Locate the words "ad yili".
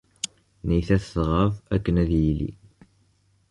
2.03-2.51